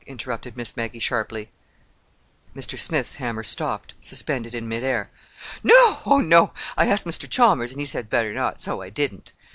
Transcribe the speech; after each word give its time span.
interrupted 0.07 0.57
Miss 0.57 0.75
Maggie 0.75 0.97
sharply. 0.97 1.51
Mr. 2.55 2.75
Smith's 2.75 3.13
hammer 3.13 3.43
stopped, 3.43 3.93
suspended 4.01 4.55
in 4.55 4.67
mid 4.67 4.83
air. 4.83 5.11
"No; 5.61 5.99
oh, 6.07 6.19
no! 6.19 6.53
I 6.75 6.87
asked 6.87 7.05
Mr. 7.05 7.29
Chalmers 7.29 7.69
and 7.71 7.79
he 7.79 7.85
said 7.85 8.09
better 8.09 8.33
not. 8.33 8.59
So 8.59 8.81
I 8.81 8.89
didn't." 8.89 9.31